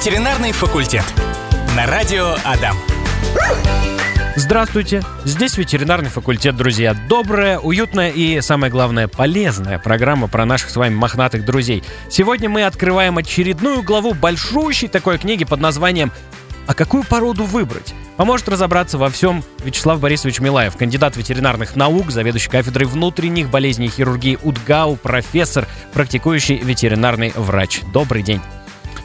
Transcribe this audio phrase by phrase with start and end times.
[0.00, 1.04] Ветеринарный факультет.
[1.76, 2.74] На радио Адам.
[4.34, 6.96] Здравствуйте, здесь ветеринарный факультет, друзья.
[7.06, 11.84] Добрая, уютная и, самое главное, полезная программа про наших с вами мохнатых друзей.
[12.08, 16.12] Сегодня мы открываем очередную главу большущей такой книги под названием
[16.66, 22.48] «А какую породу выбрать?» Поможет разобраться во всем Вячеслав Борисович Милаев, кандидат ветеринарных наук, заведующий
[22.48, 27.82] кафедрой внутренних болезней хирургии УДГАУ, профессор, практикующий ветеринарный врач.
[27.92, 28.40] Добрый день.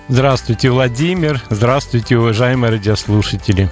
[0.08, 1.42] Здравствуйте, Владимир.
[1.50, 3.70] Здравствуйте, уважаемые радиослушатели.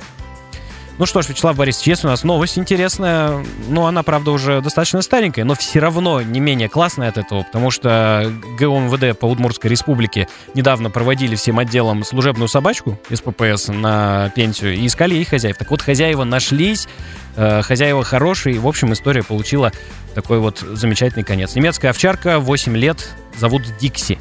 [0.97, 3.43] Ну что ж, Вячеслав Борисович, есть у нас новость интересная.
[3.67, 7.69] Ну, она, правда, уже достаточно старенькая, но все равно не менее классная от этого, потому
[7.71, 14.75] что ГУМВД по Удмуртской республике недавно проводили всем отделом служебную собачку из ППС на пенсию
[14.75, 15.57] и искали ей хозяев.
[15.57, 16.87] Так вот, хозяева нашлись,
[17.35, 19.71] э, хозяева хорошие, в общем, история получила
[20.13, 21.55] такой вот замечательный конец.
[21.55, 24.19] Немецкая овчарка, 8 лет, зовут Дикси.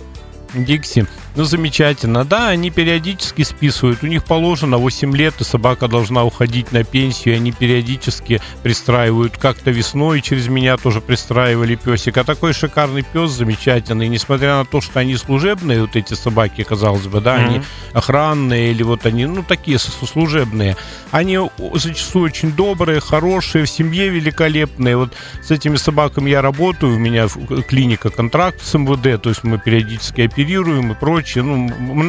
[0.54, 1.06] Дикси.
[1.34, 2.24] Ну, замечательно.
[2.24, 4.02] Да, они периодически списывают.
[4.02, 7.36] У них положено 8 лет, и собака должна уходить на пенсию.
[7.36, 9.38] Они периодически пристраивают.
[9.38, 12.18] Как-то весной через меня тоже пристраивали песик.
[12.18, 14.08] А такой шикарный пес, замечательный.
[14.08, 17.46] Несмотря на то, что они служебные, вот эти собаки, казалось бы, да, mm-hmm.
[17.46, 17.62] они
[17.94, 20.76] охранные или вот они, ну, такие служебные.
[21.12, 21.38] Они
[21.74, 24.98] зачастую очень добрые, хорошие, в семье великолепные.
[24.98, 26.96] Вот с этими собаками я работаю.
[26.96, 27.26] У меня
[27.66, 31.44] клиника контракт с МВД, то есть мы периодически оперируем и прочее прочее.
[31.44, 31.54] Ну,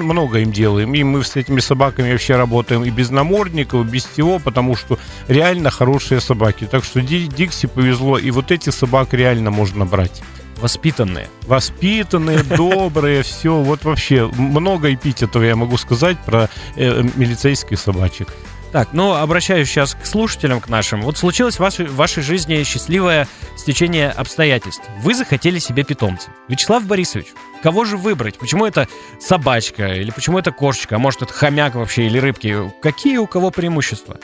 [0.03, 0.93] много им делаем.
[0.93, 4.97] И мы с этими собаками вообще работаем и без намордников, и без всего, потому что
[5.27, 6.67] реально хорошие собаки.
[6.69, 10.21] Так что Дикси повезло, и вот этих собак реально можно брать.
[10.61, 11.27] Воспитанные.
[11.47, 13.61] Воспитанные, добрые, все.
[13.61, 18.27] Вот вообще много эпитетов я могу сказать про э, милицейских собачек.
[18.73, 21.03] Так, ну, обращаюсь сейчас к слушателям, к нашим.
[21.03, 24.83] Вот случилось в вашей, в вашей жизни счастливое стечение обстоятельств.
[25.01, 26.31] Вы захотели себе питомца.
[26.47, 27.27] Вячеслав Борисович,
[27.61, 28.39] кого же выбрать?
[28.39, 28.87] Почему это
[29.21, 29.93] собачка?
[29.93, 30.95] Или почему это кошечка?
[30.95, 32.73] А может, это хомяк вообще или рыбки?
[32.81, 34.19] Какие у кого преимущества?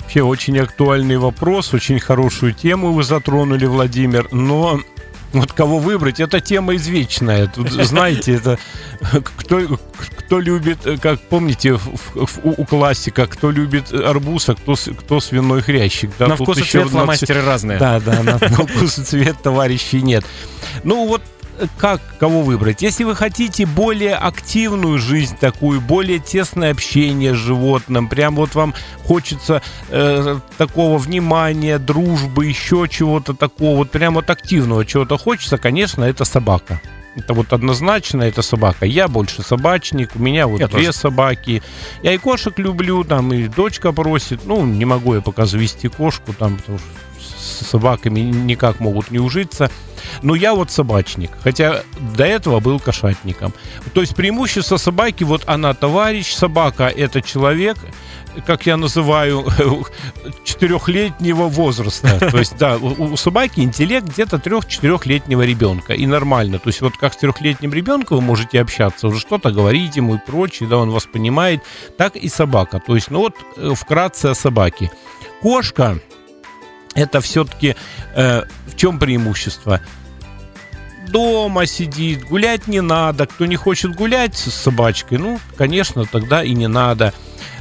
[0.00, 4.78] Вообще очень актуальный вопрос, очень хорошую тему вы затронули, Владимир, но
[5.32, 7.46] вот кого выбрать, это тема извечная.
[7.46, 8.58] Тут, знаете, это
[9.36, 9.78] кто,
[10.16, 15.62] кто любит, как помните, в, в, у классика, кто любит арбуз, а кто, кто свиной
[15.62, 16.10] хрящик.
[16.18, 17.78] Да, на вкус и цвет фломастеры разные.
[17.78, 20.24] Да, да, на, на вкус и цвет товарищей нет.
[20.84, 21.22] Ну вот
[21.76, 22.82] как кого выбрать.
[22.82, 28.74] Если вы хотите более активную жизнь такую, более тесное общение с животным, прям вот вам
[29.04, 36.04] хочется э, такого внимания, дружбы, еще чего-то такого, вот прям вот активного чего-то хочется, конечно,
[36.04, 36.80] это собака.
[37.16, 38.86] Это вот однозначно, это собака.
[38.86, 40.98] Я больше собачник, у меня вот я две тоже.
[40.98, 41.62] собаки.
[42.02, 44.44] Я и кошек люблю, там и дочка просит.
[44.44, 46.88] Ну, не могу я пока завести кошку, там, потому что
[47.40, 49.70] с собаками никак могут не ужиться.
[50.22, 51.82] Но я вот собачник, хотя
[52.16, 53.52] до этого был кошатником.
[53.94, 57.76] То есть преимущество собаки, вот она товарищ, собака это человек,
[58.46, 59.46] как я называю,
[60.44, 62.18] четырехлетнего возраста.
[62.30, 65.94] То есть, да, у, собаки интеллект где-то трех-четырехлетнего ребенка.
[65.94, 66.58] И нормально.
[66.58, 70.18] То есть, вот как с трехлетним ребенком вы можете общаться, уже что-то говорить ему и
[70.18, 71.62] прочее, да, он вас понимает,
[71.96, 72.80] так и собака.
[72.84, 74.90] То есть, ну вот э, вкратце о собаке.
[75.40, 75.98] Кошка
[76.94, 77.76] это все-таки
[78.14, 79.80] э, в чем преимущество?
[81.10, 83.26] Дома сидит, гулять не надо.
[83.26, 87.12] Кто не хочет гулять с собачкой, ну, конечно, тогда и не надо.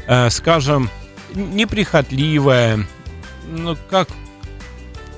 [0.07, 0.89] Э, скажем,
[1.33, 2.85] неприхотливая,
[3.49, 4.09] ну, как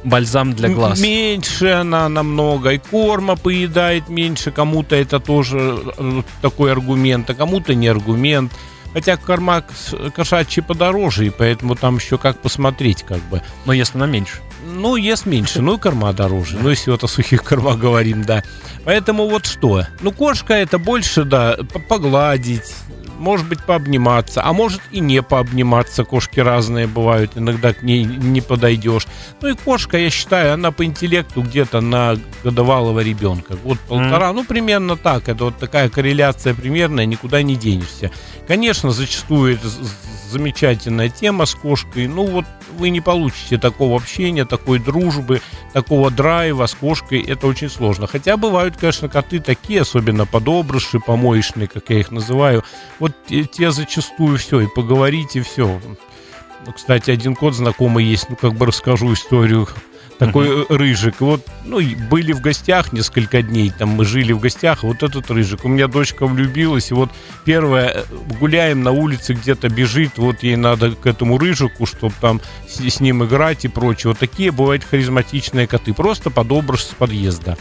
[0.03, 1.00] бальзам для глаз.
[1.00, 7.73] Меньше она намного, и корма поедает меньше, кому-то это тоже э, такой аргумент, а кому-то
[7.75, 8.51] не аргумент.
[8.94, 9.63] Хотя корма
[10.16, 13.41] кошачьи подороже, и поэтому там еще как посмотреть, как бы.
[13.66, 14.39] Но если она меньше.
[14.66, 16.57] Ну, ест меньше, ну и корма дороже.
[16.61, 18.44] Ну, если вот о сухих кормах говорим, да.
[18.83, 19.85] Поэтому вот что.
[20.01, 21.57] Ну, кошка это больше, да,
[21.88, 22.73] погладить,
[23.19, 26.03] может быть, пообниматься, а может и не пообниматься.
[26.03, 29.06] Кошки разные бывают, иногда к ней не подойдешь.
[29.41, 33.56] Ну и кошка, я считаю, она по интеллекту где-то на годовалого ребенка.
[33.56, 34.34] Год полтора, mm.
[34.34, 35.30] ну примерно так.
[35.30, 38.12] Это вот такая корреляция примерная, никуда не денешься.
[38.48, 39.68] Конечно, зачастую это
[40.30, 42.07] замечательная тема с кошкой.
[42.07, 42.45] Ну вот
[42.77, 45.42] вы не получите такого общения, такой дружбы,
[45.74, 47.22] такого драйва с кошкой.
[47.22, 48.07] Это очень сложно.
[48.07, 52.63] Хотя бывают, конечно, коты такие, особенно подобрыши, помоечные, как я их называю.
[53.00, 55.79] Вот те зачастую все, и поговорить, и все.
[56.65, 59.67] Ну, кстати, один кот знакомый есть, ну, как бы расскажу историю
[60.19, 60.75] такой uh-huh.
[60.75, 61.21] рыжик.
[61.21, 61.79] Вот, ну,
[62.09, 65.63] были в гостях несколько дней, там мы жили в гостях, вот этот рыжик.
[65.63, 67.09] У меня дочка влюбилась, и вот
[67.45, 68.03] первое, э,
[68.39, 73.00] гуляем на улице, где-то бежит, вот ей надо к этому рыжику, чтобы там с, с
[73.00, 74.12] ним играть и прочее.
[74.12, 77.57] Вот такие бывают харизматичные коты, просто подобрышь с подъезда.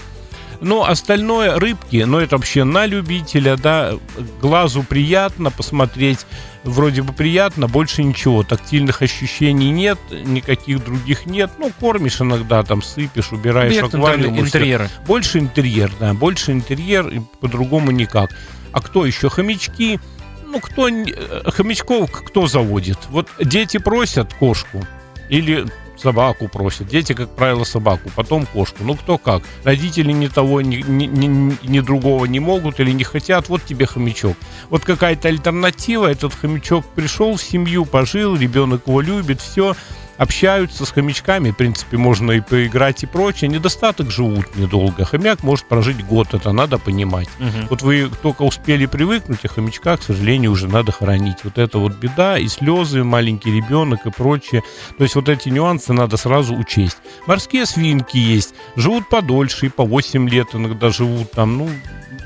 [0.60, 3.94] Ну, остальное рыбки, ну, это вообще на любителя, да,
[4.40, 6.26] глазу приятно посмотреть,
[6.64, 12.82] вроде бы приятно, больше ничего, тактильных ощущений нет, никаких других нет, ну, кормишь иногда, там,
[12.82, 14.34] сыпешь, убираешь Объект аквариум.
[14.34, 14.46] и всё.
[14.46, 14.88] интерьера.
[15.06, 18.30] Больше интерьер, да, больше интерьер, и по-другому никак.
[18.72, 19.28] А кто еще?
[19.28, 20.00] Хомячки.
[20.44, 20.88] Ну, кто...
[20.88, 22.98] э, Хомячков кто заводит?
[23.10, 24.84] Вот дети просят кошку
[25.28, 25.66] или
[26.00, 26.88] собаку просят.
[26.88, 28.78] Дети, как правило, собаку, потом кошку.
[28.84, 29.42] Ну, кто как.
[29.64, 33.48] Родители ни того, ни, ни- ни- ни другого не могут или не хотят.
[33.48, 34.36] Вот тебе хомячок.
[34.70, 36.06] Вот какая-то альтернатива.
[36.06, 39.74] Этот хомячок пришел в семью, пожил, ребенок его любит, все
[40.18, 43.48] общаются с хомячками, в принципе, можно и поиграть и прочее.
[43.48, 45.04] Недостаток живут недолго.
[45.04, 47.28] Хомяк может прожить год, это надо понимать.
[47.70, 51.44] Вот вы только успели привыкнуть, а хомячка, к сожалению, уже надо хоронить.
[51.44, 54.62] Вот это вот беда, и слезы, маленький ребенок и прочее.
[54.96, 56.98] То есть вот эти нюансы надо сразу учесть.
[57.26, 61.70] Морские свинки есть, живут подольше, и по 8 лет иногда живут там, ну,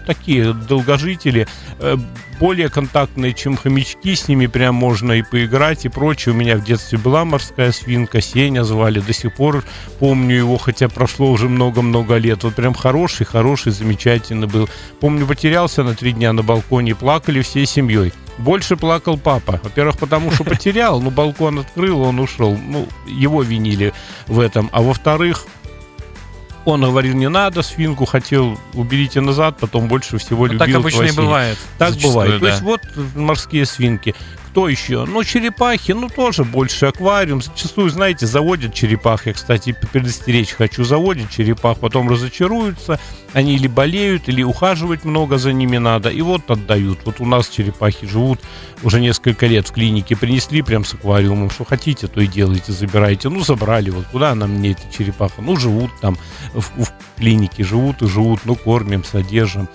[0.02, 1.46] такие долгожители,
[1.78, 1.96] э,
[2.40, 6.34] более контактные, чем хомячки, с ними прям можно и поиграть и прочее.
[6.34, 9.64] У меня в детстве была морская свинка, Сеня звали, до сих пор
[9.99, 12.43] помню его, хотя прошло уже много-много лет.
[12.44, 14.69] Вот прям хороший, хороший, замечательный был.
[15.00, 18.12] Помню, потерялся на три дня на балконе, плакали всей семьей.
[18.38, 19.60] Больше плакал папа.
[19.62, 22.56] Во-первых, потому что потерял, ну, балкон открыл, он ушел.
[22.56, 23.93] Ну, его винили
[24.26, 24.69] в этом.
[24.72, 25.46] А во-вторых,
[26.64, 31.03] он говорил, не надо свинку, хотел, уберите назад, потом больше всего Ну, любил так обычно
[31.03, 31.59] и бывает.
[31.79, 32.41] Так Зачастую, бывает.
[32.41, 32.81] То есть вот
[33.14, 34.14] морские свинки.
[34.52, 35.06] Кто еще?
[35.06, 37.40] Ну, черепахи, ну, тоже больше аквариум.
[37.40, 39.26] Зачастую, знаете, заводят черепах.
[39.26, 40.84] Я, кстати, предостеречь хочу.
[40.84, 43.00] Заводят черепах, потом разочаруются.
[43.32, 46.10] Они или болеют, или ухаживать много за ними надо.
[46.10, 46.99] И вот отдают.
[47.06, 48.40] Вот у нас черепахи живут
[48.82, 50.16] уже несколько лет в клинике.
[50.16, 51.49] Принесли прям с аквариумом.
[51.49, 53.31] Что хотите, то и делайте, забирайте.
[53.31, 53.88] Ну, забрали.
[53.88, 55.40] Вот куда она мне эта черепаха?
[55.40, 56.19] Ну, живут там
[56.52, 57.64] в, в клинике.
[57.64, 58.40] Живут и живут.
[58.44, 59.66] Ну, кормим, содержим.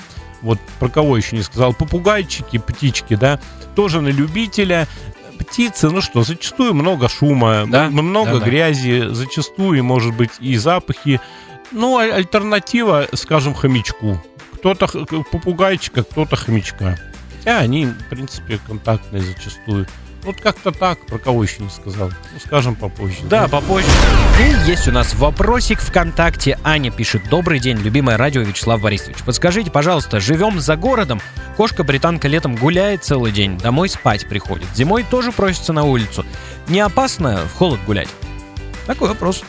[0.44, 1.74] Вот про кого еще не сказал.
[1.74, 3.40] Попугайчики, птички, да,
[3.78, 4.88] тоже на любителя.
[5.38, 8.46] Птицы, ну что, зачастую много шума, Да, много да, да.
[8.46, 11.22] грязи, зачастую, может быть, и запахи.
[11.72, 14.20] Ну, а- альтернатива, скажем, хомячку.
[14.56, 14.88] Кто-то
[15.32, 16.98] попугайчика, кто-то хомячка.
[17.38, 19.86] Хотя они, в принципе, контактные зачастую.
[20.24, 22.10] Вот как-то так, про кого еще не сказал.
[22.10, 23.18] Ну, скажем попозже.
[23.30, 23.88] Да, попозже.
[24.40, 26.60] И есть у нас вопросик ВКонтакте.
[26.64, 27.30] Аня пишет.
[27.30, 29.18] Добрый день, любимое радио Вячеслав Борисович.
[29.26, 31.22] Подскажите, пожалуйста, живем за городом.
[31.56, 34.68] Кошка-британка летом гуляет целый день, домой спать приходит.
[34.76, 36.26] Зимой тоже просится на улицу.
[36.68, 38.10] Не опасно в холод гулять?
[38.86, 39.44] Такой вопрос.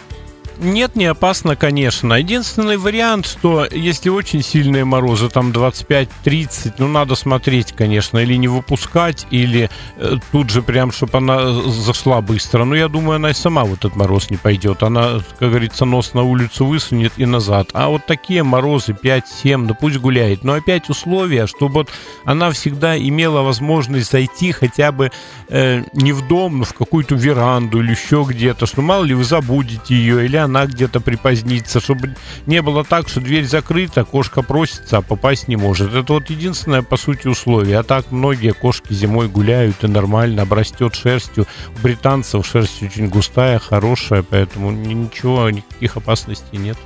[0.61, 2.15] Нет, не опасно, конечно.
[2.15, 8.49] Единственный вариант, что если очень сильные морозы, там 25-30, ну, надо смотреть, конечно, или не
[8.49, 12.65] выпускать, или э, тут же прям, чтобы она зашла быстро.
[12.65, 14.83] Но я думаю, она и сама в этот мороз не пойдет.
[14.83, 17.71] Она, как говорится, нос на улицу высунет и назад.
[17.75, 20.43] А вот такие морозы 5-7, да пусть гуляет.
[20.43, 21.91] Но опять условия, чтобы вот
[22.25, 25.13] она всегда имела возможность зайти хотя бы
[25.49, 29.23] э, не в дом, но в какую-то веранду или еще где-то, что мало ли вы
[29.23, 32.15] забудете ее, или она где-то припозднится, чтобы
[32.47, 35.95] не было так, что дверь закрыта, кошка просится, а попасть не может.
[35.95, 37.79] Это вот единственное, по сути, условие.
[37.79, 41.47] А так многие кошки зимой гуляют и нормально, обрастет шерстью.
[41.77, 46.79] У британцев шерсть очень густая, хорошая, поэтому ни- ничего, никаких опасностей нет.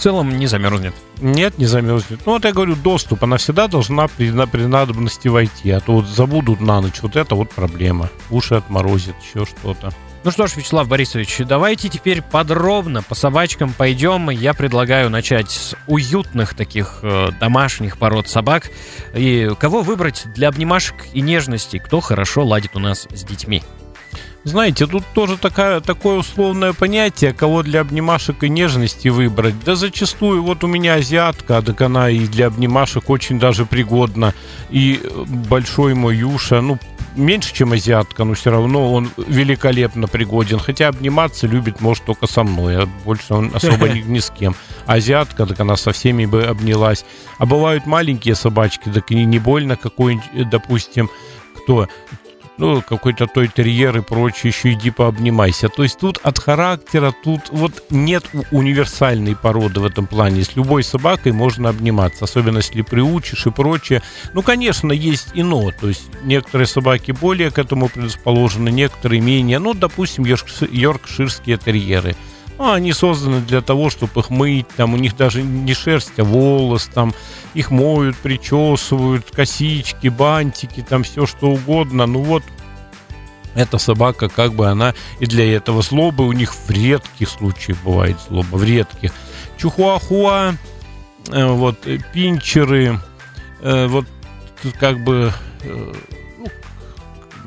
[0.00, 0.94] В целом не замерзнет.
[1.20, 2.20] Нет, не замерзнет.
[2.24, 5.92] Ну, вот я говорю, доступ, она всегда должна при, на- при надобности войти, а то
[5.92, 8.08] вот забудут на ночь, вот это вот проблема.
[8.30, 9.92] Уши отморозит, еще что-то.
[10.24, 14.30] Ну что ж, Вячеслав Борисович, давайте теперь подробно по собачкам пойдем.
[14.30, 18.70] Я предлагаю начать с уютных таких э, домашних пород собак.
[19.14, 23.62] И кого выбрать для обнимашек и нежности, кто хорошо ладит у нас с детьми.
[24.42, 29.54] Знаете, тут тоже такая, такое условное понятие, кого для обнимашек и нежности выбрать.
[29.64, 34.34] Да зачастую, вот у меня азиатка, так она и для обнимашек очень даже пригодна.
[34.70, 36.78] И э, большой мой Юша, ну,
[37.16, 40.58] меньше, чем азиатка, но все равно он великолепно пригоден.
[40.58, 44.54] Хотя обниматься любит, может, только со мной, а больше он особо ни, ни с кем.
[44.86, 47.04] Азиатка, так она со всеми бы обнялась.
[47.36, 51.10] А бывают маленькие собачки, так и не больно какой-нибудь, э, допустим,
[51.56, 51.88] кто
[52.60, 55.70] ну, какой-то той терьер и прочее, еще иди пообнимайся.
[55.70, 60.44] То есть тут от характера, тут вот нет универсальной породы в этом плане.
[60.44, 64.02] С любой собакой можно обниматься, особенно если приучишь и прочее.
[64.34, 69.58] Ну, конечно, есть ино, то есть некоторые собаки более к этому предрасположены, некоторые менее.
[69.58, 72.14] Ну, допустим, йоркши- йоркширские терьеры.
[72.60, 76.24] Ну, они созданы для того, чтобы их мыть, там у них даже не шерсть, а
[76.24, 77.14] волос, там
[77.54, 82.04] их моют, причесывают, косички, бантики, там все что угодно.
[82.04, 82.42] Ну вот,
[83.54, 88.18] эта собака, как бы она и для этого злобы у них в редких случаях бывает
[88.28, 89.14] злоба, в редких.
[89.56, 90.52] Чухуахуа,
[91.28, 93.00] э, вот, э, пинчеры,
[93.62, 94.04] э, вот,
[94.78, 95.32] как бы,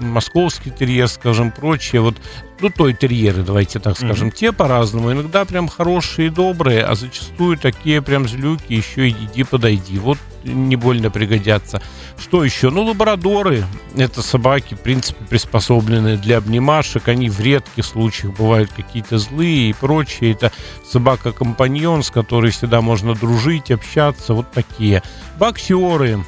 [0.06, 2.16] московский терьер, скажем, прочее, вот,
[2.60, 4.36] ну, той терьеры, давайте так скажем, Мгм.
[4.36, 10.00] те по-разному, иногда прям хорошие и добрые, а зачастую такие прям злюки, еще иди подойди,
[10.00, 11.82] вот не больно пригодятся.
[12.18, 12.70] Что еще?
[12.70, 13.64] Ну, лабрадоры,
[13.96, 19.74] это собаки, в принципе, приспособлены для обнимашек, они в редких случаях бывают какие-то злые и
[19.74, 20.52] прочее, это
[20.90, 25.02] собака-компаньон, с которой всегда можно дружить, общаться, вот такие.
[25.40, 26.24] Боксеры,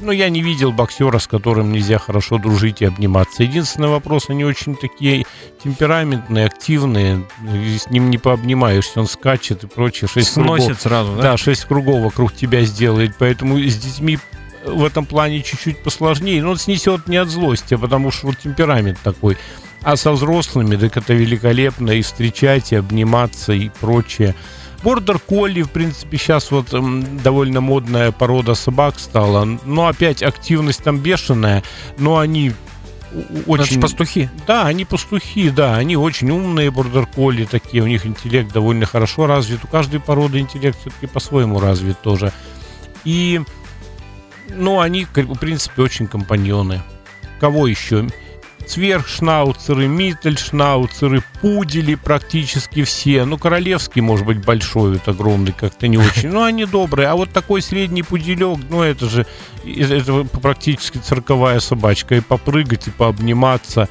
[0.00, 3.42] ну, я не видел боксера, с которым нельзя хорошо дружить и обниматься.
[3.42, 5.24] Единственный вопрос, они очень такие
[5.62, 10.08] темпераментные, активные, и с ним не пообнимаешься, он скачет и прочее.
[10.12, 10.60] Шесть кругов.
[10.60, 11.22] Сносит сразу, да?
[11.22, 14.18] Да, шесть кругов вокруг тебя сделает, поэтому с детьми
[14.64, 18.38] в этом плане чуть-чуть посложнее, но он снесет не от злости, а потому что вот
[18.38, 19.36] темперамент такой.
[19.82, 24.34] А со взрослыми, так это великолепно и встречать, и обниматься, и прочее.
[24.82, 29.44] Бордер колли, в принципе, сейчас вот м, довольно модная порода собак стала.
[29.64, 31.62] Но опять активность там бешеная,
[31.98, 32.52] но они
[33.12, 33.80] Ну, Это очень...
[33.80, 34.30] пастухи.
[34.46, 39.26] Да, они пастухи, да, они очень умные бордер колли такие, у них интеллект довольно хорошо
[39.26, 39.64] развит.
[39.64, 42.32] У каждой породы интеллект все-таки по-своему развит тоже.
[43.04, 43.40] И,
[44.48, 46.82] ну, они, в принципе, очень компаньоны.
[47.40, 48.06] Кого еще?
[48.70, 53.24] Цверхшнауцеры, миттельшнауцеры, пудели практически все.
[53.24, 56.28] Ну, королевский, может быть, большой, вот огромный, как-то не очень.
[56.30, 57.08] Но они добрые.
[57.08, 59.26] А вот такой средний пуделек, ну, это же
[59.64, 62.14] это это практически цирковая собачка.
[62.14, 63.88] И попрыгать, и пообниматься.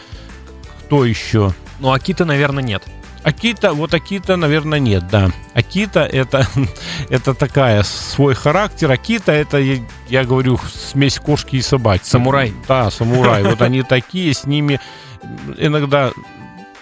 [0.86, 1.54] Кто еще?
[1.82, 2.84] Ну, Акита, наверное, нет.
[3.24, 5.30] Акита, вот Акита, наверное, нет, да.
[5.54, 6.48] Акита это,
[7.10, 8.92] это такая свой характер.
[8.92, 9.58] Акита это,
[10.08, 12.04] я, говорю, смесь кошки и собаки.
[12.06, 12.54] Самурай.
[12.68, 13.44] Да, самурай.
[13.44, 14.80] Вот они такие, с ними
[15.58, 16.12] иногда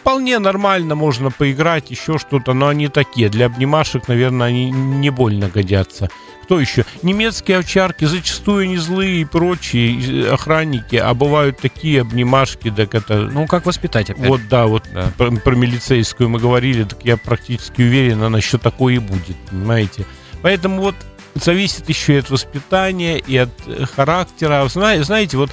[0.02, 3.30] вполне нормально можно поиграть, еще что-то, но они такие.
[3.30, 6.10] Для обнимашек, наверное, они не больно годятся.
[6.48, 6.86] Кто еще?
[7.04, 13.24] Немецкие овчарки, зачастую они злые и прочие и охранники, а бывают такие обнимашки, так это
[13.30, 14.30] Ну, как воспитать опять?
[14.30, 15.12] вот, да, вот Да.
[15.18, 20.06] Про, про милицейскую мы говорили, так я практически уверен, она еще такое и будет, понимаете.
[20.42, 20.96] Поэтому вот
[21.36, 24.66] зависит еще и от воспитания, и от э, характера.
[24.70, 25.52] Зна- Знаете, вот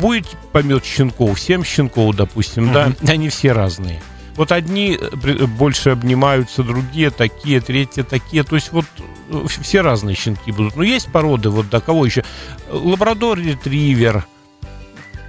[0.00, 4.00] будет помет щенков, 7 щенков, допустим, да, они все разные.
[4.38, 8.44] Вот одни э, при- больше обнимаются, другие такие, третьи такие.
[8.44, 8.86] То есть вот
[9.30, 10.76] э, все разные щенки будут.
[10.76, 12.24] Но есть породы, вот до кого еще?
[12.70, 14.24] Лабрадор, ретривер.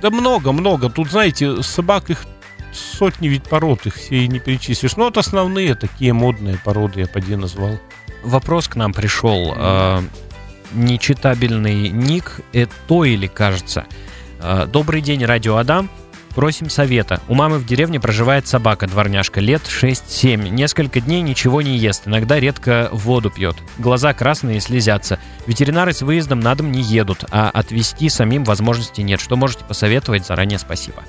[0.02, 0.90] Да много-много.
[0.90, 2.26] Тут, знаете, собак их
[2.72, 4.96] сотни ведь пород, их все и не перечислишь.
[4.96, 7.80] Но вот основные такие модные породы я поди назвал.
[8.24, 9.54] Вопрос к нам пришел.
[9.58, 10.02] э,
[10.72, 13.86] нечитабельный ник это или кажется.
[14.40, 15.90] Э, Добрый день, радио Адам.
[16.40, 17.22] Просим совета.
[17.28, 20.48] У мамы в деревне проживает собака, дворняжка, лет 6-7.
[20.48, 23.58] Несколько дней ничего не ест, иногда редко воду пьет.
[23.78, 25.20] Глаза красные слезятся.
[25.48, 29.20] Ветеринары с выездом на дом не едут, а отвезти самим возможности нет.
[29.20, 30.26] Что можете посоветовать?
[30.26, 31.04] Заранее спасибо.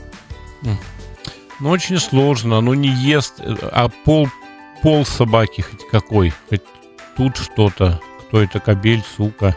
[0.62, 4.28] Ну, очень сложно, ну не ест, э, а пол,
[4.82, 6.62] пол собаки хоть какой, хоть
[7.16, 9.56] тут что-то, кто это, кобель, сука.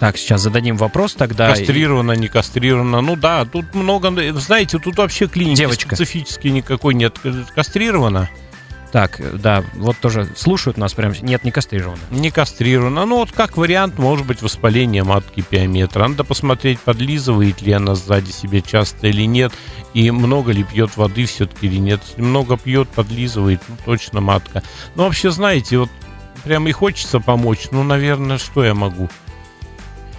[0.00, 1.50] Так, сейчас зададим вопрос тогда.
[1.50, 3.02] Кастрирована, не кастрирована.
[3.02, 5.94] Ну да, тут много, знаете, тут вообще клиники Девочка.
[5.94, 7.18] специфически никакой нет.
[7.54, 8.30] Кастрирована?
[8.92, 11.12] Так, да, вот тоже слушают нас прям.
[11.20, 12.00] Нет, не кастрировано.
[12.10, 13.04] Не кастрирована.
[13.04, 16.08] Ну вот как вариант может быть воспаление матки пиометра.
[16.08, 19.52] Надо посмотреть, подлизывает ли она сзади себе часто или нет.
[19.92, 22.00] И много ли пьет воды все-таки или нет.
[22.08, 24.62] Если много пьет, подлизывает, ну точно матка.
[24.94, 25.90] Ну вообще, знаете, вот
[26.42, 27.68] прям и хочется помочь.
[27.70, 29.10] Ну, наверное, что я могу?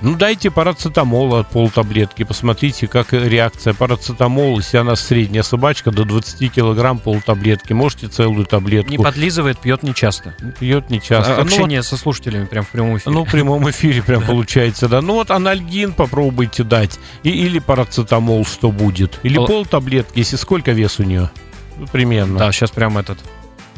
[0.02, 6.98] Ну, дайте парацетамола полтаблетки, посмотрите, как реакция парацетамола, если она средняя собачка, до 20 килограмм
[6.98, 8.90] полтаблетки, можете целую таблетку.
[8.92, 10.36] Не подлизывает, пьет нечасто.
[10.60, 11.34] Пьет не часто.
[11.34, 13.14] А- Ну, вот Общение со слушателями прям в прямом эфире.
[13.14, 15.02] ну, в прямом эфире прям получается, да.
[15.02, 17.00] Ну, вот анальгин попробуйте дать.
[17.24, 19.20] И, или парацетамол, что будет.
[19.24, 21.30] Или Пол- пол таблетки, если сколько вес у нее?
[21.78, 22.40] Ну, примерно.
[22.40, 23.20] да, сейчас прям этот.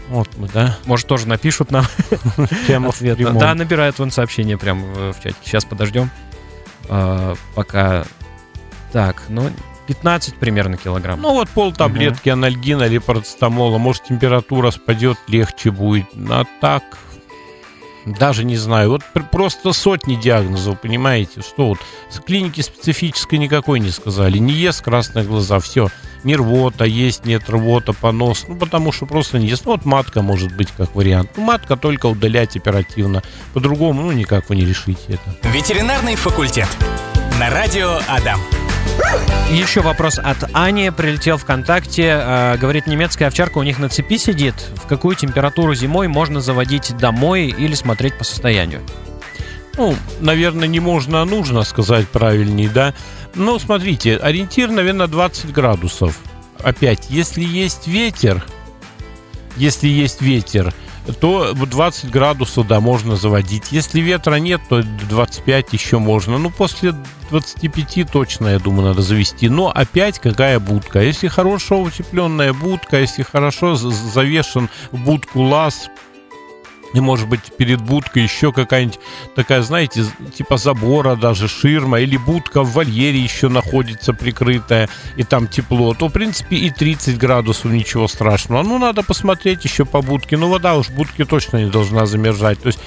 [0.09, 0.77] Вот мы, да.
[0.85, 1.85] Может, тоже напишут нам
[2.67, 3.17] Прямо в ответ.
[3.17, 3.37] прямом.
[3.39, 5.35] Да, набирают вон сообщение прям э, в чате.
[5.43, 6.09] Сейчас подождем.
[6.89, 8.05] А, Пока.
[8.91, 9.49] Так, ну,
[9.87, 11.19] 15 примерно килограмм.
[11.21, 13.77] Ну, вот пол таблетки анальгина или парацетамола.
[13.79, 16.05] Может, температура спадет, легче будет.
[16.29, 16.83] А так,
[18.05, 18.91] даже не знаю.
[18.91, 21.41] Вот пр- просто сотни диагнозов, понимаете?
[21.41, 21.79] Что вот
[22.09, 24.37] с клиники специфической никакой не сказали.
[24.37, 25.89] Не ест красные глаза, все.
[26.23, 28.45] Не рвота, есть, нет рвота, понос.
[28.47, 29.65] Ну, потому что просто не ест.
[29.65, 31.31] Ну, вот матка может быть как вариант.
[31.35, 33.21] Ну, матка только удалять оперативно.
[33.53, 35.49] По-другому, ну, никак вы не решите это.
[35.49, 36.67] Ветеринарный факультет.
[37.39, 38.39] На радио Адам.
[39.51, 40.91] Еще вопрос от Ани.
[40.91, 42.19] Прилетел ВКонтакте.
[42.19, 44.55] Э, говорит, немецкая овчарка у них на цепи сидит.
[44.75, 48.81] В какую температуру зимой можно заводить домой или смотреть по состоянию?
[49.77, 52.93] Ну, наверное, не можно, а нужно сказать правильней, да.
[53.35, 56.19] Ну, смотрите, ориентир, наверное, 20 градусов.
[56.61, 58.45] Опять, если есть ветер,
[59.57, 60.73] если есть ветер,
[61.19, 63.71] то 20 градусов, да, можно заводить.
[63.71, 66.37] Если ветра нет, то 25 еще можно.
[66.37, 66.93] Ну, после
[67.29, 69.49] 25 точно, я думаю, надо завести.
[69.49, 71.01] Но опять какая будка.
[71.01, 75.89] Если хорошо утепленная будка, если хорошо завешен в будку лаз,
[76.93, 78.99] и, может быть, перед будкой еще какая-нибудь
[79.35, 85.47] такая, знаете, типа забора даже, ширма, или будка в вольере еще находится прикрытая, и там
[85.47, 88.63] тепло, то, в принципе, и 30 градусов ничего страшного.
[88.63, 90.37] Ну, надо посмотреть еще по будке.
[90.37, 92.61] Ну, вода уж будки точно не должна замерзать.
[92.61, 92.79] То есть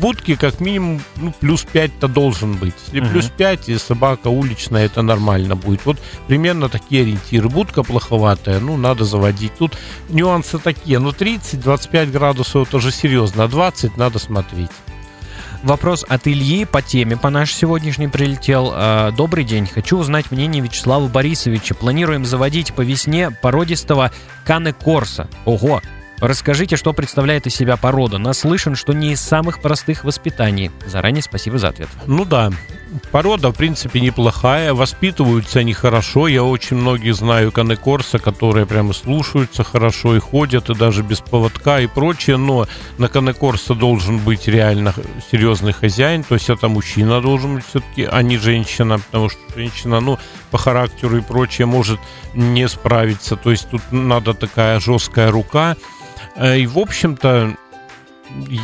[0.00, 2.74] будки как минимум ну, плюс 5-то должен быть.
[2.86, 3.10] Если угу.
[3.10, 5.84] плюс 5, и собака уличная, это нормально будет.
[5.84, 7.48] Вот примерно такие ориентиры.
[7.48, 9.52] Будка плоховатая, ну, надо заводить.
[9.58, 9.76] Тут
[10.08, 10.98] нюансы такие.
[10.98, 14.70] Ну, 30-25 градусов, это же серьезно на 20 надо смотреть.
[15.62, 18.70] Вопрос от Ильи по теме по нашей сегодняшней прилетел.
[18.74, 19.66] А, Добрый день.
[19.66, 21.74] Хочу узнать мнение Вячеслава Борисовича.
[21.74, 24.10] Планируем заводить по весне породистого
[24.44, 25.26] Кане Корса.
[25.46, 25.80] Ого!
[26.18, 28.18] Расскажите, что представляет из себя порода.
[28.18, 30.70] Наслышан, что не из самых простых воспитаний.
[30.86, 31.88] Заранее спасибо за ответ.
[32.06, 32.52] Ну да,
[33.10, 34.74] порода, в принципе, неплохая.
[34.74, 36.28] Воспитываются они хорошо.
[36.28, 41.80] Я очень многих знаю канекорса, которые прямо слушаются хорошо и ходят, и даже без поводка
[41.80, 42.36] и прочее.
[42.36, 42.66] Но
[42.98, 44.94] на канекорса должен быть реально
[45.30, 46.24] серьезный хозяин.
[46.24, 48.98] То есть это мужчина должен быть все-таки, а не женщина.
[48.98, 50.18] Потому что женщина, ну,
[50.50, 52.00] по характеру и прочее может
[52.34, 53.36] не справиться.
[53.36, 55.76] То есть тут надо такая жесткая рука.
[56.36, 57.56] Э, и, в общем-то,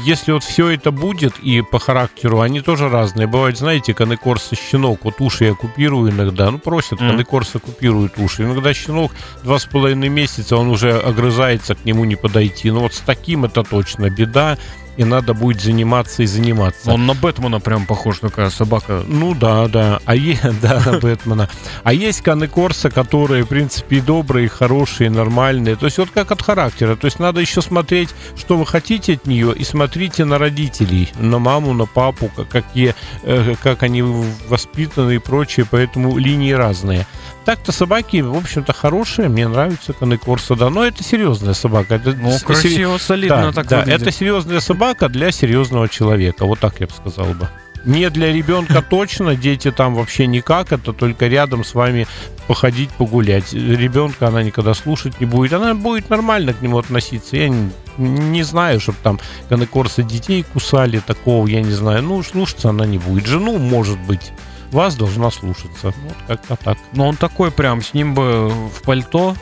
[0.05, 3.27] если вот все это будет и по характеру, они тоже разные.
[3.27, 7.11] Бывает, знаете, канекорс и щенок, вот уши я купирую иногда, ну просят, mm.
[7.11, 8.43] канекорс оккупирует уши.
[8.43, 9.13] Иногда щенок
[9.45, 12.71] два с половиной месяца, он уже огрызается, к нему не подойти.
[12.71, 14.59] Ну вот с таким это точно беда
[15.01, 16.93] и надо будет заниматься и заниматься.
[16.93, 19.03] Он на Бэтмена прям похож, такая собака.
[19.09, 19.99] Ну да, да.
[20.05, 21.49] А е, да, на Бэтмена.
[21.85, 25.77] А есть Каны Корса, которые, в принципе, добрые, хорошие, нормальные.
[25.77, 26.97] То есть вот как от характера.
[26.97, 31.39] То есть надо еще смотреть, что вы хотите от нее, и смотрите на родителей, на
[31.39, 35.65] маму, на папу, как, какие, э, как они воспитаны и прочее.
[35.71, 37.07] Поэтому линии разные.
[37.45, 41.95] Так-то собаки, в общем-то, хорошие, мне нравится Канекорса, да, но это серьезная собака.
[41.95, 42.99] Это ну, красиво, сери...
[42.99, 44.03] солидно да, так Да, выглядит.
[44.03, 47.49] это серьезная собака для серьезного человека, вот так я бы сказал бы.
[47.85, 52.07] Не для ребенка точно, дети там вообще никак, это только рядом с вами
[52.47, 53.53] походить, погулять.
[53.55, 57.37] Ребенка она никогда слушать не будет, она будет нормально к нему относиться.
[57.37, 62.03] Я не, не знаю, чтобы там канекорсы детей кусали, такого я не знаю.
[62.03, 63.27] Ну, слушаться она не будет.
[63.27, 64.33] Жену, может быть
[64.73, 65.93] вас должна слушаться.
[66.03, 66.79] Вот как-то так.
[66.93, 69.35] Но он такой прям, с ним бы в пальто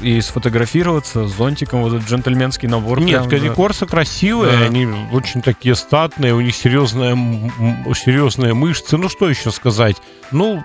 [0.00, 3.00] и сфотографироваться с зонтиком, вот этот джентльменский набор.
[3.00, 4.64] Нет, прям, Корса красивые, да.
[4.64, 7.16] они очень такие статные, у них серьезная,
[7.94, 8.96] серьезные мышцы.
[8.96, 9.96] Ну, что еще сказать?
[10.30, 10.64] Ну,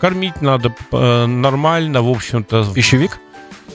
[0.00, 2.72] кормить надо э, нормально, в общем-то.
[2.74, 3.18] Пищевик?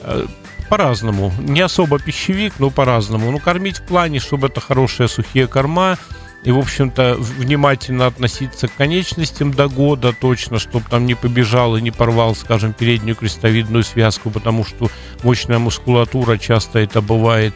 [0.03, 0.25] Э,
[0.69, 1.33] по-разному.
[1.39, 3.29] Не особо пищевик, но по-разному.
[3.29, 5.97] Ну, кормить в плане, чтобы это хорошие сухие корма,
[6.43, 11.81] и, в общем-то, внимательно относиться к конечностям до года точно, чтобы там не побежал и
[11.81, 14.89] не порвал, скажем, переднюю крестовидную связку, потому что
[15.23, 17.53] мощная мускулатура часто это бывает.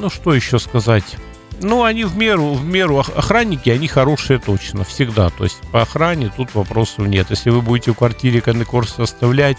[0.00, 1.16] Ну, что еще сказать?
[1.60, 5.30] Ну, они в меру, в меру охранники, они хорошие точно, всегда.
[5.30, 7.30] То есть по охране тут вопросов нет.
[7.30, 9.56] Если вы будете в квартире конекорс оставлять,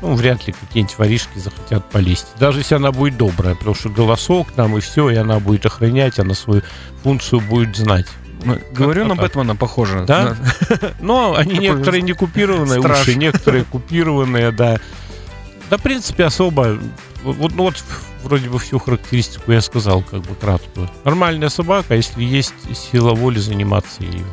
[0.00, 2.28] ну, вряд ли какие-нибудь воришки захотят полезть.
[2.38, 6.18] Даже если она будет добрая, потому что голосок там и все, и она будет охранять,
[6.18, 6.62] она свою
[7.02, 8.06] функцию будет знать.
[8.44, 10.04] Ну, говорю, на Бэтмена похоже.
[10.06, 10.36] Да?
[11.00, 14.78] Но они некоторые не купированные уши, некоторые купированные, да.
[15.68, 16.78] Да, в принципе, особо...
[17.22, 17.84] Вот, ну, вот
[18.22, 20.88] вроде бы всю характеристику я сказал, как бы краткую.
[21.04, 24.26] Нормальная собака, если есть сила воли заниматься ею.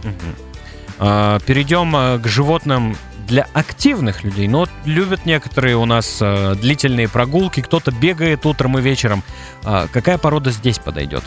[0.99, 2.95] А, перейдем а, к животным
[3.27, 4.47] для активных людей.
[4.47, 9.21] Но вот любят некоторые у нас э, длительные прогулки, кто-то бегает утром и вечером.
[9.63, 11.23] А какая порода здесь подойдет?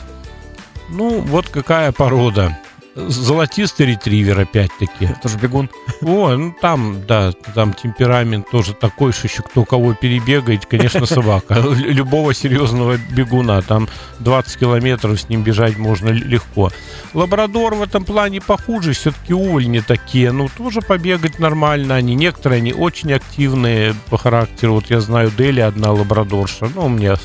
[0.89, 2.59] Ну, вот какая порода.
[3.09, 5.09] Золотистый ретривер, опять-таки.
[5.23, 5.71] Тоже бегун.
[6.03, 11.55] О, ну там, да, там темперамент тоже такой, что еще кто кого перебегает, конечно, собака.
[11.77, 13.63] Любого серьезного бегуна.
[13.63, 13.89] Там
[14.21, 16.71] 20 километров с ним бежать можно легко.
[17.15, 20.33] Лабрадор в этом плане похуже, все-таки увольни такие.
[20.33, 22.15] Ну, тоже побегать нормально они.
[22.15, 24.75] Некоторые они очень активные по характеру.
[24.75, 26.71] Вот я знаю Дели одна лабрадорша.
[26.75, 27.17] Ну, у меня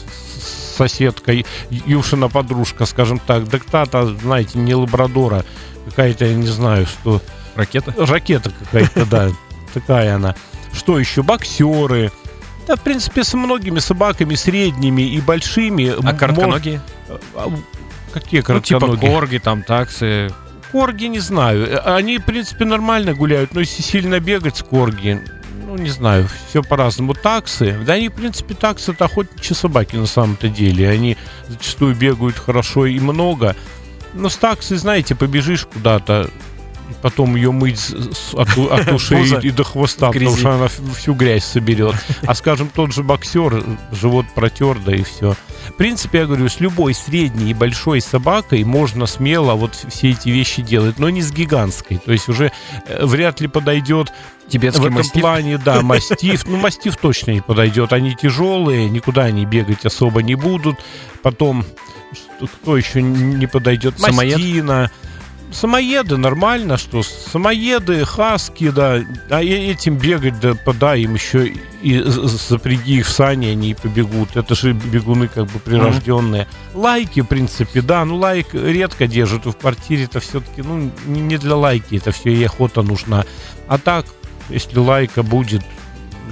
[0.76, 1.34] соседка,
[1.70, 5.44] Юшина подружка, скажем так, диктата, знаете, не лабрадора,
[5.86, 7.22] какая-то, я не знаю, что...
[7.56, 7.94] Ракета?
[7.98, 9.30] Ракета какая-то, да.
[9.74, 10.36] такая она.
[10.74, 11.24] Что еще?
[11.24, 12.12] Боксеры.
[12.68, 15.94] Да, в принципе, с многими собаками, средними и большими.
[16.04, 16.82] А коротконогие?
[17.36, 17.50] А,
[18.12, 19.12] Какие Ну, типа коротконогие?
[19.12, 20.30] корги, там, таксы.
[20.72, 21.80] Корги не знаю.
[21.96, 25.22] Они, в принципе, нормально гуляют, но если сильно бегать с корги,
[25.66, 27.14] ну, не знаю, все по-разному.
[27.14, 30.90] Таксы, да они, в принципе, таксы это охотничьи собаки на самом-то деле.
[30.90, 33.56] Они зачастую бегают хорошо и много.
[34.14, 36.30] Но с таксой, знаете, побежишь куда-то,
[37.02, 40.68] потом ее мыть с- от, от ушей Пузо и до хвоста, в потому что она
[40.68, 41.96] в- всю грязь соберет.
[42.26, 45.36] А, скажем, тот же боксер, живот протер, да и все.
[45.70, 50.30] В принципе, я говорю, с любой средней и большой собакой можно смело вот все эти
[50.30, 51.98] вещи делать, но не с гигантской.
[51.98, 52.52] То есть уже
[52.88, 54.12] э, вряд ли подойдет
[54.48, 55.22] в Тибетский этом мастиф.
[55.22, 56.46] плане, да, мастиф.
[56.46, 57.94] Ну, мастиф точно не подойдет.
[57.94, 60.76] Они тяжелые, никуда они бегать особо не будут.
[61.24, 61.66] Потом,
[62.62, 64.00] кто еще не подойдет?
[64.00, 64.38] Самоед?
[64.38, 64.92] Мастина.
[65.56, 72.98] Самоеды нормально, что самоеды, хаски, да, а этим бегать, да, подай им еще и запряги
[72.98, 74.36] их в сани, они и побегут.
[74.36, 76.48] Это же бегуны как бы прирожденные.
[76.74, 81.38] Лайки, в принципе, да, ну лайк редко держат в квартире, это все-таки, ну, не не
[81.38, 83.24] для лайки, это все и охота нужна.
[83.70, 84.06] А так,
[84.50, 85.62] если лайка будет,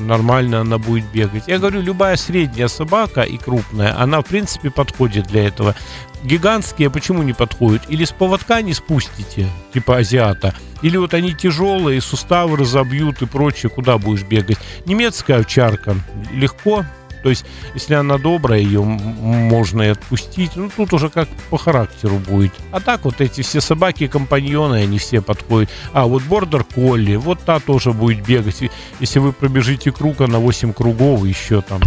[0.03, 1.43] нормально она будет бегать.
[1.47, 5.75] Я говорю, любая средняя собака и крупная, она в принципе подходит для этого.
[6.23, 7.83] Гигантские почему не подходят?
[7.89, 13.69] Или с поводка не спустите, типа азиата, или вот они тяжелые, суставы разобьют и прочее,
[13.69, 14.57] куда будешь бегать.
[14.85, 15.95] Немецкая овчарка
[16.31, 16.85] легко,
[17.23, 20.51] то есть, если она добрая, ее можно и отпустить.
[20.55, 22.53] Ну, тут уже как по характеру будет.
[22.71, 25.69] А так вот эти все собаки-компаньоны, они все подходят.
[25.93, 28.61] А, вот бордер колли, вот та тоже будет бегать.
[28.99, 31.79] Если вы пробежите круг, она 8 кругов, еще там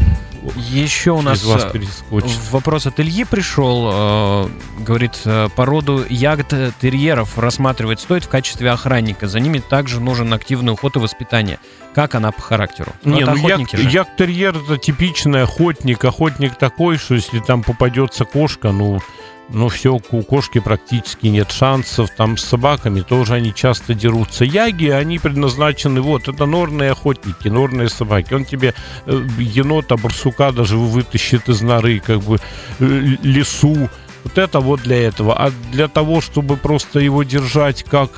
[0.55, 2.39] Еще у нас вас э, перескочит.
[2.51, 3.91] вопрос от Ильи пришел.
[3.93, 4.49] э,
[4.81, 9.29] говорит, э, породу ягд-терьеров рассматривать стоит в качестве охранника.
[9.29, 11.59] За ними также нужен активный уход и воспитание.
[11.95, 12.93] Как она по характеру?
[13.05, 13.89] Не, ну як- же.
[13.89, 16.05] як-терьер это типичный охотник.
[16.05, 19.01] Охотник такой, что если там попадется кошка, ну,
[19.49, 22.11] ну все, у кошки практически нет шансов.
[22.11, 24.45] Там с собаками тоже они часто дерутся.
[24.45, 28.35] Яги, они предназначены, вот, это норные охотники, норные собаки.
[28.35, 28.75] Он тебе
[29.07, 32.39] э, енота, барсука даже вытащит из норы, как бы
[32.81, 32.85] э,
[33.23, 33.89] лесу.
[34.25, 35.37] Вот это вот для этого.
[35.39, 38.11] А для того, чтобы просто его держать как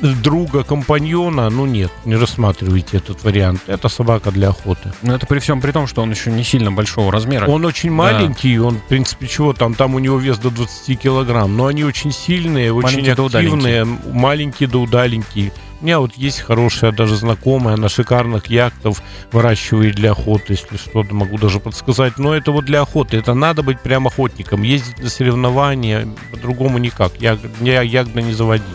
[0.00, 3.62] друга, компаньона, ну нет, не рассматривайте этот вариант.
[3.66, 4.92] Это собака для охоты.
[5.02, 7.46] Но это при всем при том, что он еще не сильно большого размера.
[7.46, 11.56] Он очень маленький, он, в принципе, чего там, там у него вес до 20 килограмм,
[11.56, 15.52] но они очень сильные, очень Маленькие да активные, маленькие да удаленькие.
[15.80, 21.14] У меня вот есть хорошая даже знакомая, она шикарных яхтов выращивает для охоты, если что-то
[21.14, 22.18] могу даже подсказать.
[22.18, 27.12] Но это вот для охоты, это надо быть прям охотником, ездить на соревнования, по-другому никак,
[27.18, 28.66] я, я ягда не заводить.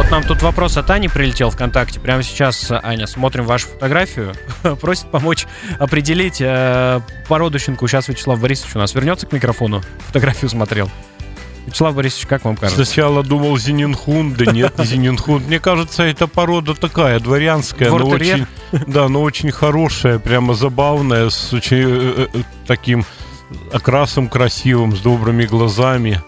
[0.00, 2.00] Вот нам тут вопрос от Ани прилетел ВКонтакте.
[2.00, 4.32] Прямо сейчас, Аня, смотрим вашу фотографию.
[4.80, 5.46] Просит помочь
[5.78, 7.86] определить э, породу щенку.
[7.86, 9.82] Сейчас Вячеслав Борисович у нас вернется к микрофону.
[10.06, 10.90] Фотографию смотрел.
[11.66, 12.82] Вячеслав Борисович, как вам кажется?
[12.82, 15.46] Сначала думал Зенинхунд, да нет, не Зенинхунд.
[15.46, 18.46] Мне кажется, эта порода такая, дворянская, но очень,
[18.86, 23.04] да, но очень хорошая, прямо забавная, с очень э, э, таким
[23.70, 26.22] окрасом красивым, с добрыми глазами.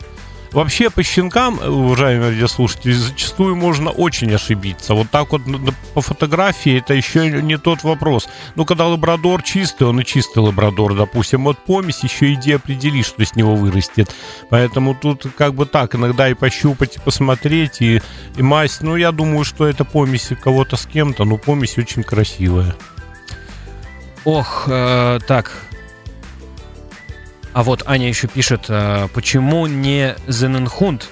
[0.52, 4.92] Вообще по щенкам, уважаемые радиослушатели, зачастую можно очень ошибиться.
[4.92, 5.40] Вот так вот
[5.94, 8.28] по фотографии это еще не тот вопрос.
[8.54, 11.44] Ну, когда лабрадор чистый, он и чистый лабрадор, допустим.
[11.44, 14.14] Вот помесь еще иди определи, что с него вырастет.
[14.50, 18.02] Поэтому тут как бы так, иногда и пощупать, и посмотреть, и,
[18.36, 18.82] и масть.
[18.82, 22.76] Ну, я думаю, что это помесь кого-то с кем-то, но помесь очень красивая.
[24.24, 25.62] Ох, э, так.
[27.52, 31.08] А вот Аня еще пишет, э, почему не Зененхунд?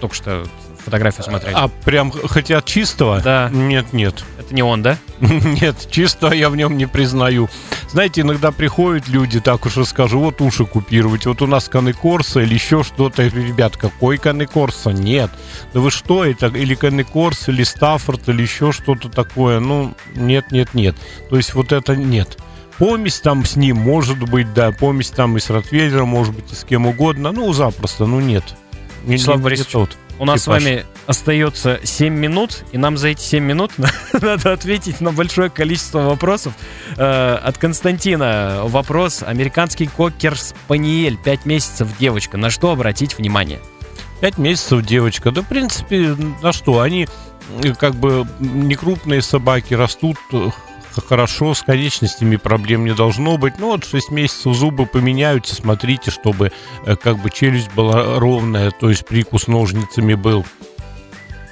[0.00, 0.44] Только что
[0.84, 1.54] фотографию смотрели.
[1.56, 3.20] А прям хотят чистого?
[3.20, 3.48] Да.
[3.52, 4.24] Нет, нет.
[4.38, 4.98] Это не он, да?
[5.20, 7.48] Нет, чисто я в нем не признаю.
[7.88, 12.40] Знаете, иногда приходят люди, так уж и скажу, вот уши купировать, вот у нас Канекорса
[12.40, 13.22] или еще что-то.
[13.22, 14.90] Ребят, какой Канекорса?
[14.90, 15.30] Нет.
[15.72, 16.48] Да вы что это?
[16.48, 19.60] Или Канекорс, или Стаффорд, или еще что-то такое.
[19.60, 20.96] Ну, нет, нет, нет.
[21.30, 22.36] То есть вот это нет.
[22.78, 26.54] Помесь там с ним, может быть, да, помесь там и с Ротвейлером, может быть, и
[26.54, 27.30] с кем угодно.
[27.32, 28.44] Ну, запросто, ну нет.
[29.04, 29.96] Не- Вячеслав не- не Борисович, тот.
[30.18, 30.62] У нас Типаж.
[30.62, 33.72] с вами остается 7 минут, и нам за эти 7 минут
[34.12, 36.52] надо ответить на большое количество вопросов.
[36.96, 39.22] Э, От Константина вопрос.
[39.24, 42.36] Американский кокер-спаниель, 5 месяцев девочка.
[42.36, 43.60] На что обратить внимание?
[44.20, 45.30] Пять месяцев девочка.
[45.32, 46.80] Да, в принципе, на что?
[46.80, 47.08] Они
[47.78, 50.16] как бы не крупные собаки, растут
[50.94, 53.54] х- хорошо, с конечностями проблем не должно быть.
[53.58, 56.52] Ну вот 6 месяцев зубы поменяются, смотрите, чтобы
[56.86, 60.44] э, как бы челюсть была ровная, то есть прикус ножницами был.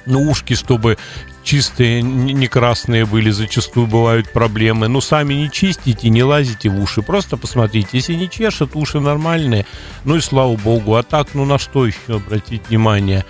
[0.05, 0.97] Ну, ушки, чтобы
[1.43, 4.87] чистые, не красные были, зачастую бывают проблемы.
[4.87, 7.89] Ну, сами не чистите, не лазите в уши, просто посмотрите.
[7.93, 9.65] Если не чешет, уши нормальные,
[10.03, 10.95] ну и слава богу.
[10.95, 13.25] А так, ну на что еще обратить внимание?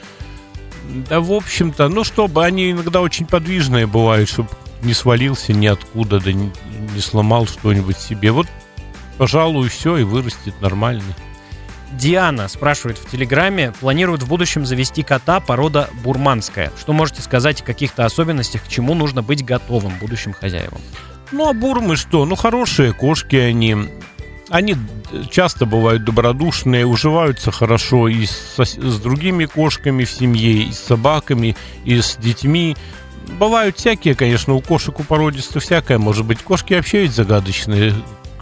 [1.10, 4.50] Да, в общем-то, ну, чтобы они иногда очень подвижные бывают, чтобы
[4.84, 6.52] не свалился ниоткуда, да не,
[6.94, 8.32] не сломал что-нибудь себе.
[8.32, 8.48] Вот,
[9.18, 11.16] пожалуй, все, и вырастет нормальный.
[11.94, 16.72] Диана спрашивает в Телеграме, планирует в будущем завести кота порода бурманская.
[16.80, 20.82] Что можете сказать о каких-то особенностях, к чему нужно быть готовым будущим хозяевам?
[21.32, 22.26] Ну, а бурмы что?
[22.26, 23.76] Ну, хорошие кошки они.
[24.50, 24.76] Они
[25.32, 31.56] часто бывают добродушные, уживаются хорошо и с, с другими кошками в семье, и с собаками,
[31.86, 32.76] и с детьми.
[33.40, 36.42] Бывают всякие, конечно, у кошек, у породистых всякое может быть.
[36.42, 37.94] Кошки вообще ведь загадочные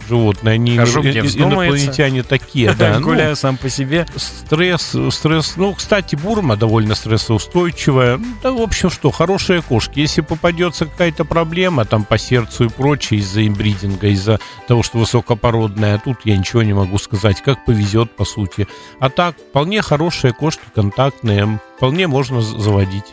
[0.08, 3.00] животные, они Хожу, инопланетяне такие, да.
[3.00, 4.06] Гуляю ну, сам по себе.
[4.16, 8.20] Стресс, стресс, ну, кстати, Бурма довольно стрессоустойчивая.
[8.42, 10.00] Да, в общем, что, хорошие кошки.
[10.00, 16.00] Если попадется какая-то проблема там по сердцу и прочее из-за имбридинга, из-за того, что высокопородная,
[16.04, 18.68] тут я ничего не могу сказать, как повезет, по сути.
[19.00, 23.06] А так, вполне хорошие кошки, контактные, вполне можно заводить.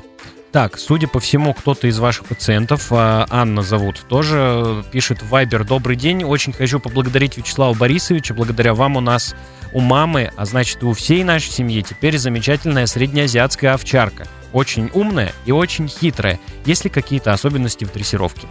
[0.52, 5.64] Так, судя по всему, кто-то из ваших пациентов, а, Анна зовут, тоже пишет в Viber
[5.64, 8.34] «Добрый день, очень хочу поблагодарить Вячеслава Борисовича.
[8.34, 9.36] Благодаря вам у нас
[9.74, 14.28] у мамы, а значит и у всей нашей семьи, теперь замечательная среднеазиатская овчарка.
[14.52, 16.40] Очень умная и очень хитрая.
[16.66, 18.48] Есть ли какие-то особенности в дрессировке?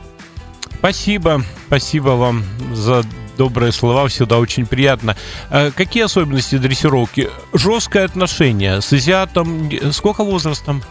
[0.78, 3.02] Спасибо, спасибо вам за
[3.36, 5.16] добрые слова, всегда очень приятно.
[5.50, 7.28] А какие особенности дрессировки?
[7.52, 9.68] Жесткое отношение с азиатом.
[9.90, 10.84] Сколько возрастом?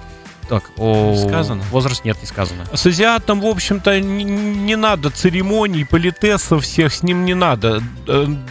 [0.49, 1.15] Так, о...
[1.15, 1.63] Сказано?
[1.71, 2.65] Возраст нет, не сказано.
[2.73, 7.81] С азиатом, в общем-то, не, не надо церемоний, политесов всех, с ним не надо.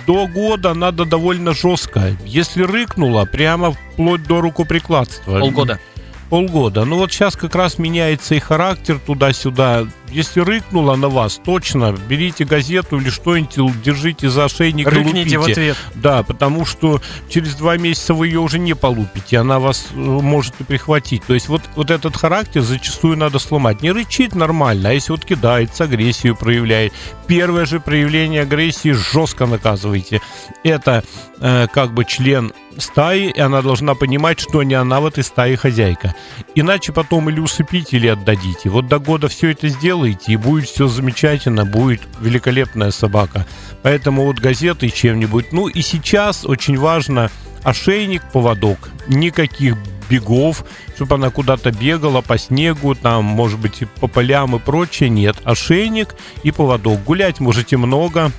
[0.07, 2.17] До года надо довольно жестко.
[2.25, 5.41] Если рыкнуло, прямо вплоть до рукоприкладства.
[5.41, 5.81] Полгода
[6.29, 6.85] полгода.
[6.85, 9.87] Ну вот сейчас как раз меняется и характер туда-сюда.
[10.11, 15.39] Если рыкнула на вас, точно берите газету или что-нибудь, держите за ошейник Рыкните и лупите.
[15.39, 15.77] в ответ.
[15.95, 20.55] Да, потому что через два месяца вы ее уже не полупите, она вас э, может
[20.61, 21.25] и прихватить.
[21.25, 23.83] То есть вот, вот этот характер зачастую надо сломать.
[23.83, 26.93] Не рычит нормально, а если вот кидается, агрессию проявляет.
[27.27, 30.21] Первое же проявление агрессии жестко наказывайте.
[30.63, 31.05] Это
[31.41, 35.57] э, как бы член стаи, и она должна понимать, что не она в этой стае
[35.57, 36.15] хозяйка.
[36.55, 38.69] Иначе потом или усыпите, или отдадите.
[38.69, 43.47] Вот до года все это сделаете, и будет все замечательно, будет великолепная собака.
[43.83, 45.53] Поэтому вот газеты чем-нибудь.
[45.53, 47.31] Ну и сейчас очень важно
[47.63, 48.91] ошейник, поводок.
[49.09, 49.77] Никаких
[50.11, 55.09] бегов, чтобы она куда-то бегала по снегу, там, может быть, по полям и прочее.
[55.09, 57.03] Нет, ошейник и поводок.
[57.05, 58.31] Гулять можете много,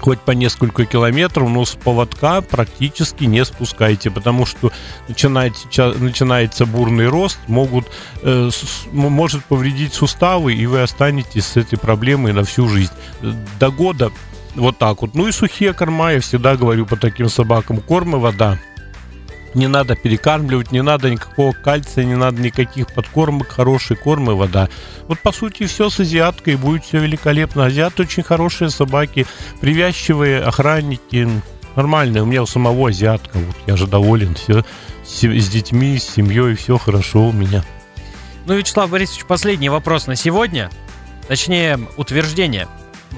[0.00, 4.72] хоть по несколько километров, но с поводка практически не спускайте, потому что
[5.08, 7.86] начинается, начинается бурный рост, могут,
[8.22, 12.92] э, с, может повредить суставы, и вы останетесь с этой проблемой на всю жизнь.
[13.58, 14.10] До года
[14.54, 15.14] вот так вот.
[15.14, 18.58] Ну и сухие корма, я всегда говорю по таким собакам, корм и вода
[19.54, 24.68] не надо перекармливать, не надо никакого кальция, не надо никаких подкормок, хороший корм и вода.
[25.06, 27.64] Вот по сути все с азиаткой, будет все великолепно.
[27.64, 29.26] Азиаты очень хорошие собаки,
[29.60, 31.28] привязчивые, охранники,
[31.76, 32.22] нормальные.
[32.22, 34.64] У меня у самого азиатка, вот я же доволен, все
[35.04, 37.64] с, с детьми, с семьей, все хорошо у меня.
[38.46, 40.70] Ну, Вячеслав Борисович, последний вопрос на сегодня,
[41.26, 42.68] точнее утверждение.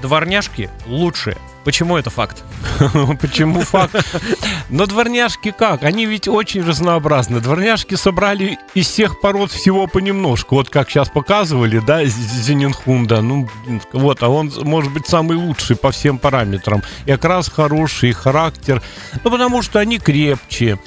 [0.01, 2.43] Дворняжки лучшие Почему это факт?
[3.21, 3.95] Почему факт?
[4.69, 5.83] Но дворняжки как?
[5.83, 7.39] Они ведь очень разнообразны.
[7.39, 10.55] Дворняжки собрали из всех пород всего понемножку.
[10.55, 13.21] Вот как сейчас показывали, да, Зенинхунда.
[13.21, 13.47] Ну,
[13.93, 16.81] вот, а он может быть самый лучший по всем параметрам.
[17.05, 18.81] И окрас хороший, и характер.
[19.23, 20.79] Ну, потому что они крепче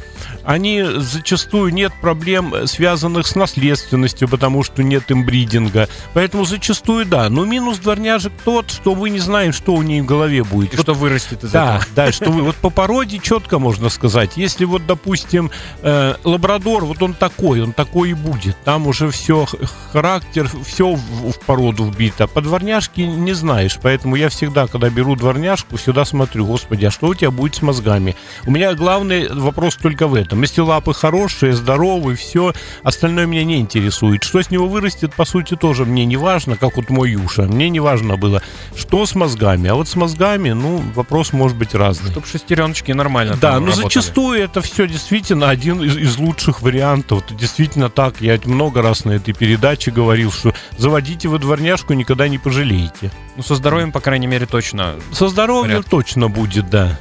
[0.44, 5.88] они зачастую нет проблем, связанных с наследственностью, потому что нет имбридинга.
[6.12, 7.28] Поэтому зачастую да.
[7.28, 10.74] Но минус дворняжек тот, что вы не знаете, что у нее в голове будет.
[10.74, 11.87] И что вырастет из да, этого.
[11.94, 14.37] Да, что вы вот по породе четко можно сказать.
[14.37, 15.50] Если вот, допустим,
[15.83, 18.57] э, лабрадор, вот он такой, он такой и будет.
[18.64, 19.46] Там уже все
[19.92, 22.26] характер, все в, в породу вбито.
[22.26, 23.78] По дворняжке не знаешь.
[23.83, 27.62] Поэтому я всегда, когда беру дворняжку, всегда смотрю, господи, а что у тебя будет с
[27.62, 28.16] мозгами?
[28.46, 30.42] У меня главный вопрос только в этом этом.
[30.42, 34.22] Если лапы хорошие, здоровые, все, остальное меня не интересует.
[34.22, 37.42] Что с него вырастет, по сути, тоже мне не важно, как вот мой Юша.
[37.42, 38.42] Мне не важно было,
[38.76, 39.70] что с мозгами.
[39.70, 42.10] А вот с мозгами, ну, вопрос может быть разный.
[42.10, 43.84] Чтобы шестереночки нормально Да, но работали.
[43.84, 47.24] зачастую это все действительно один из, из лучших вариантов.
[47.24, 48.20] Это действительно так.
[48.20, 53.10] Я много раз на этой передаче говорил, что заводите вы дворняжку, никогда не пожалеете.
[53.36, 54.94] Ну, со здоровьем, по крайней мере, точно.
[55.12, 56.98] Со здоровьем точно будет, да.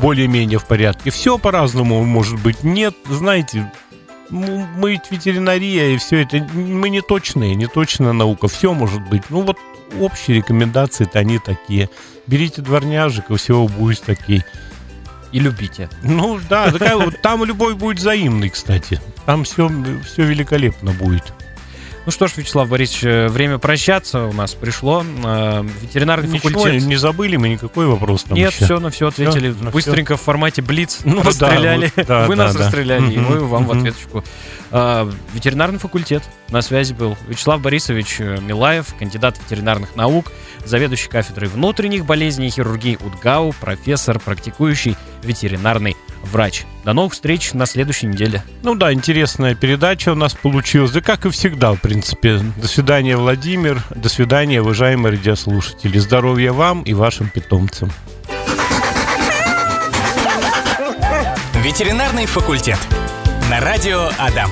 [0.00, 1.10] Более-менее в порядке.
[1.10, 2.62] Все по-разному может быть.
[2.62, 3.72] Нет, знаете,
[4.30, 9.22] мы ведь ветеринария, и все это, мы не точные, не точная наука, все может быть.
[9.30, 9.58] Ну вот
[9.98, 11.88] общие рекомендации-то они такие.
[12.26, 14.44] Берите дворняжек, и всего будет такие.
[15.32, 15.88] И любите.
[16.02, 19.00] Ну да, такая там любовь будет взаимной, кстати.
[19.24, 19.70] Там все,
[20.04, 21.32] все великолепно будет.
[22.04, 25.04] Ну что ж, Вячеслав Борисович, э, время прощаться у нас пришло.
[25.24, 26.82] Э, Ветеринарный Ничего факультет.
[26.82, 28.64] не забыли мы никакой вопрос там Нет, еще.
[28.64, 29.52] все, на все ответили.
[29.52, 31.92] Всё, на Быстренько в формате Блиц Ну да, расстреляли.
[31.94, 32.64] вот, да, Вы да, нас да.
[32.64, 34.24] расстреляли, и мы вам в ответочку.
[34.74, 37.16] А, Ветеринарный факультет на связи был.
[37.28, 40.32] Вячеслав Борисович э, Милаев, кандидат ветеринарных наук,
[40.64, 46.64] заведующий кафедрой внутренних болезней и хирургии УДГАУ, профессор, практикующий ветеринарный врач.
[46.84, 48.42] До новых встреч на следующей неделе.
[48.62, 50.90] Ну да, интересная передача у нас получилась.
[50.90, 52.40] Да как и всегда, в принципе.
[52.56, 53.82] До свидания, Владимир.
[53.94, 55.98] До свидания, уважаемые радиослушатели.
[55.98, 57.92] Здоровья вам и вашим питомцам.
[61.62, 62.78] Ветеринарный факультет.
[63.50, 64.50] На радио Адам.